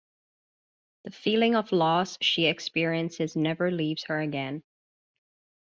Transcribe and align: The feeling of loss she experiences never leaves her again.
The 1.03 1.11
feeling 1.11 1.53
of 1.55 1.71
loss 1.71 2.17
she 2.21 2.47
experiences 2.47 3.35
never 3.35 3.69
leaves 3.69 4.05
her 4.05 4.19
again. 4.19 4.63